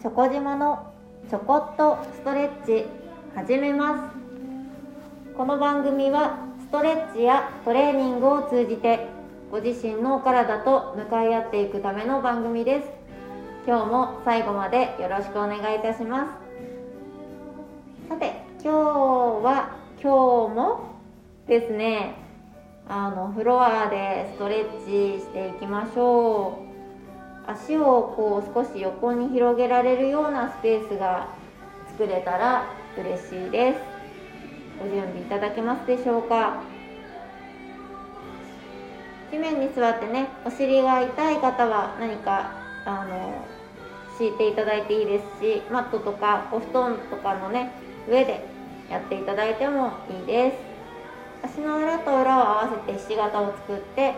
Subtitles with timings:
[0.00, 0.94] チョコ島の
[1.28, 2.86] ちょこっとストレッチ
[3.34, 5.36] 始めます。
[5.36, 9.08] この番組はストレッチやトレーニングを通じて
[9.52, 12.88] ご自身のお体と向かい合っていくための番組です。
[13.66, 18.08] 今日も最後までよろしくお願いいたします。
[18.08, 18.76] さて今日
[19.44, 20.94] は今日も
[21.46, 22.14] ですね
[22.88, 26.69] あのフロアでストレッチしていきましょう。
[27.46, 31.28] 足をこう少し横に広げられるようなスペースが
[31.88, 32.64] 作れたら
[32.96, 33.80] 嬉しいです。
[34.82, 36.62] ご準備いただけますでしょうか。
[39.30, 42.52] 地面に座ってねお尻が痛い方は何か
[42.84, 43.44] あの
[44.18, 47.70] 敷いていただいていいですしマットとかお布団とかのね
[48.08, 48.44] 上で
[48.90, 50.56] やっていただいてもいいです。
[51.42, 54.14] 足の裏と裏を合わせてひし形を作って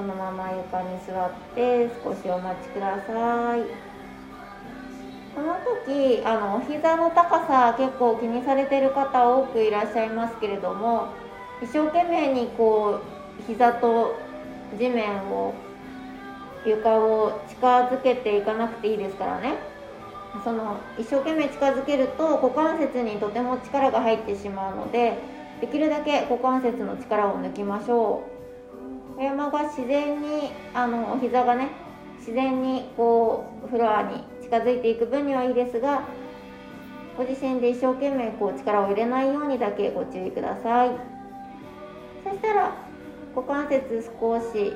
[0.00, 3.60] そのまま床に座って少しお待ちください。
[5.36, 11.08] この時あのお膝の高さ結構気にされてる方多くいらっしゃいますけれども
[11.62, 13.00] 一生懸命にこ
[13.38, 14.16] う膝と
[14.78, 15.52] 地面を
[16.64, 19.56] 床を近づけていかなくていいですからね。
[20.42, 25.18] その一生懸命近づけると股関節にとても力が入ってしまうので
[25.60, 28.39] できるだけ股関節の力を抜きましょう。
[29.20, 31.68] 小山が自然にあのお膝がね
[32.20, 36.04] 自然にこうフロアに近づいていく分にはいいですが
[37.18, 40.90] ご自身で一生懸命こう力を入れないようにだけご注意ください。
[42.24, 42.72] そしたら
[43.36, 44.72] 股関節少し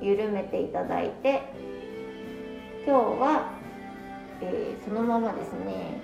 [0.00, 1.42] 緩めていただいて
[2.84, 3.52] 今日は、
[4.40, 6.00] えー、そのままですね。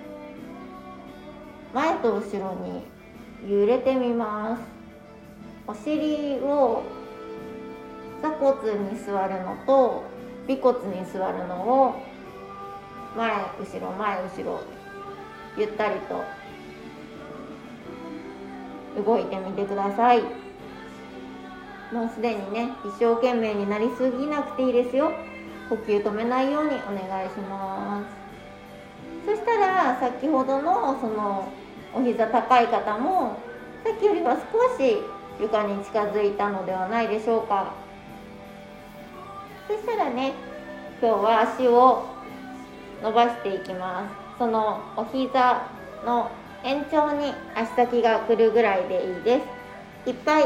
[1.73, 2.85] 前と後ろに
[3.45, 4.63] 揺れてみます。
[5.67, 7.00] お尻を
[8.41, 10.03] 骨に座るのと
[10.49, 12.01] 尾骨に座るのを
[13.15, 14.61] 前後ろ前後ろ
[15.55, 16.23] ゆったりと
[19.05, 20.23] 動いてみてください。
[21.93, 25.11] もうすでにね一生懸命になりすぎなくていいですよ。
[25.69, 28.05] 呼吸止めないようにお願いします。
[29.25, 31.47] そしたら先ほどのその
[31.93, 33.37] お膝高い方も
[33.83, 34.97] さっきよりは少し
[35.39, 37.73] 床に近づいたのではないでしょうか。
[39.67, 40.33] そしたらね
[41.01, 42.05] 今日は足を
[43.01, 44.37] 伸ばしていきます。
[44.37, 45.67] そのお膝
[46.05, 46.29] の
[46.63, 49.41] 延長に足先が来るぐらいでいいで
[50.05, 50.09] す。
[50.09, 50.43] いっぱい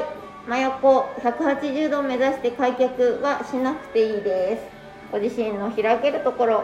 [0.48, 4.64] 真横180度目指して開脚はしなくていいです。
[5.12, 6.64] ご自身の開けるところ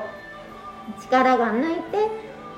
[1.02, 2.10] 力が抜いて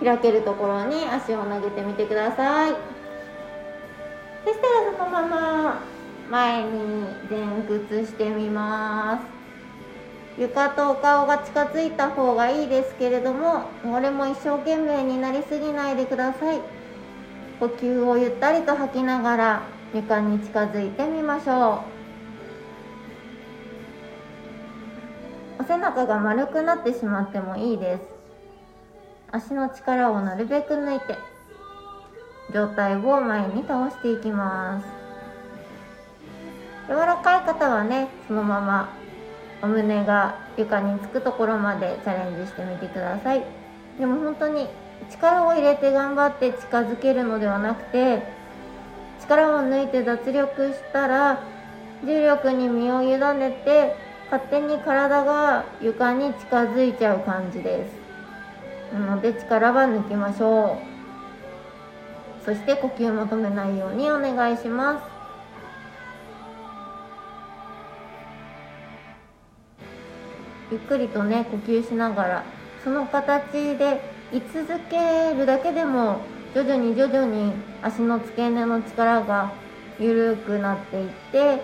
[0.03, 2.72] 開けるところに足を投げてみてください。
[4.46, 5.82] そしたらそのまま
[6.30, 9.33] 前に前屈してみます。
[10.38, 16.60] 床とお顔が近づいた方がいいですけれどもこれも一生懸命になりすぎないでください。
[17.60, 19.62] 呼吸をゆったりと吐きながら
[19.94, 21.84] 床に近づいてみましょ
[25.60, 25.62] う。
[25.62, 28.02] お背中が丸くなってしまってもいいです。
[29.32, 31.16] 足の力をなるべく抜いて
[32.52, 34.88] 上体を前に倒していきます。
[36.88, 38.90] 柔らかい方はねそのまま
[39.63, 43.44] お胸が床につくところまでチャレンジしてみてください。
[43.97, 44.68] でも本当に
[45.09, 48.23] 力を入れて頑張って近づけるのではなくて
[49.22, 51.44] 力を抜いて脱力したら
[52.03, 53.96] 重力に身を委ねて
[54.29, 57.88] 勝手に体が床に近づいちゃう感じで
[58.91, 58.94] す。
[58.94, 60.78] なので力は抜きましょ
[62.41, 62.46] う。
[62.46, 65.12] そして呼吸も止めないようにお願いします。
[70.73, 72.44] ゆっくりとね呼吸しながら
[72.84, 74.01] その形で
[74.31, 76.22] 居続けるだけでも
[76.56, 77.53] 徐々に徐々に
[77.84, 79.53] 足の付け根の力が
[80.00, 81.61] 緩くなっていって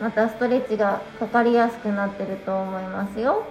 [0.00, 3.44] またストレッチがかかりやすくなってると思いますよ。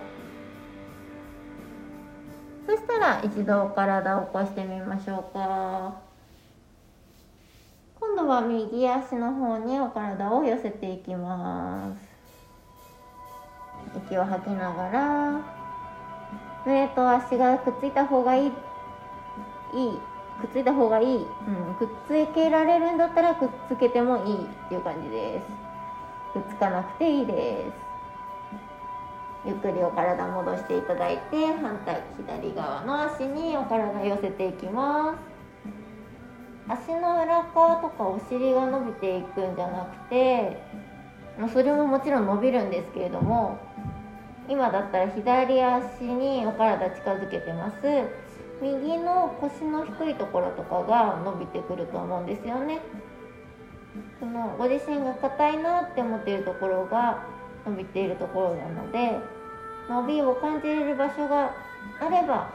[2.66, 6.02] そしたら一度体を起こしてみましょうか。
[7.98, 12.17] 今度は右足の方にお体を寄せていきます。
[13.98, 15.42] 息を吐きながら
[16.66, 18.52] 胸と足がくっついた方がいいいい
[20.42, 21.26] くっついた方がいい、うん、
[21.80, 24.38] くっつけられるんだったらくっつけてもいいっ
[24.70, 25.46] ていう感じです。
[26.34, 29.48] くっつかなくていいです。
[29.48, 35.16] ゆっくりお体戻していただいて反対左側の足にお体寄せていきま
[36.68, 36.72] す。
[36.72, 40.62] 足の裏側とかお尻が伸びていくんじゃなくて
[41.40, 43.60] ま、それももちろん伸びるんですけれども
[44.50, 47.78] 今だったら左足にお体近づけてます。
[48.62, 52.80] 右の腰の低いところとかが伸びてくると思うんですよね。
[54.20, 57.24] そのご自身が硬いなって思っているところが
[57.66, 59.18] 伸びているところなので
[59.90, 61.52] 伸びを感じれる場所が
[62.00, 62.50] あれば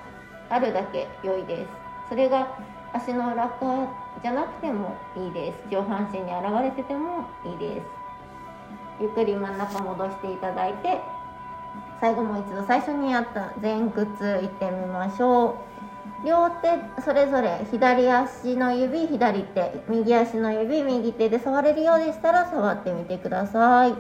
[0.51, 1.69] あるだけ良いです。
[2.09, 2.59] それが
[2.93, 3.89] 足の裏側
[4.23, 5.71] じゃなくてもいいです。
[5.71, 7.87] 上半身に現れててもいいです。
[9.01, 11.01] ゆっくり真ん中戻していただいて
[12.03, 15.51] 最後もう一度最初にやった前屈いってみましょ
[16.25, 16.27] う。
[16.27, 23.95] 両手それぞれ左足の指左手右足の指右手で触れるようでしたら触ってみてください。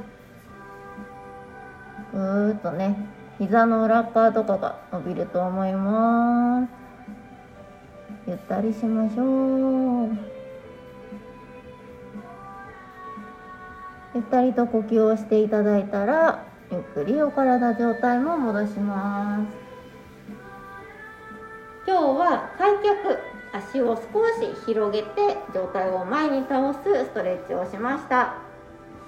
[2.12, 2.96] ぐーっとね
[3.38, 6.68] 膝の裏側とかが伸びると思います。
[8.26, 10.08] ゆったりしましょう。
[14.16, 19.42] ゆったりと呼吸をしていただいたらゆっくりお体状態も戻します。
[21.86, 23.18] 今日は開脚
[23.52, 28.36] 足を少し広げて上体を前に倒すストレッチをしました。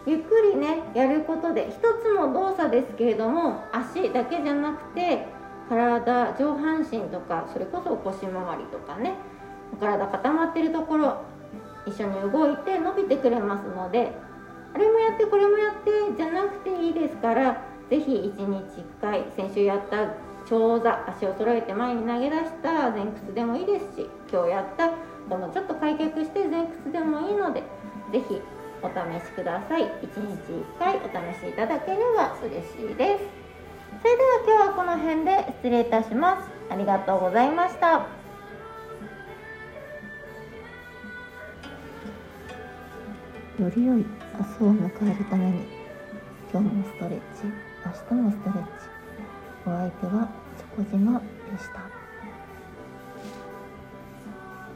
[0.05, 5.25] ゆっくりねやることで一つの動作ですけれども足だけじゃなくて
[5.71, 9.15] 体上半身とかそれこそ腰回りとかね
[9.81, 11.23] 体固まってるところ
[11.87, 14.13] 一緒に動いて伸びてくれますので
[14.75, 20.15] あれもやってこれもやってじゃなくていいですから是非1日1回先週やった
[20.47, 24.91] 長座足を揃えて前に投げ出した前屈でもいいですし今日やった
[25.29, 27.63] このちょっと開脚して前屈でもいいので
[28.13, 28.43] 是非
[28.85, 29.83] お試しください。
[29.83, 33.25] 1日1回お試しいただければ嬉しいです。
[34.03, 36.51] それでは今日はこの辺で失礼いたします。
[36.71, 38.24] ありがとうございました。
[43.59, 45.61] より良い明日を迎えるために
[46.53, 47.45] 今日もストレッチ
[47.87, 48.89] 明日もストレッチ
[49.65, 50.29] お相手は
[50.59, 52.04] チョコ島でした。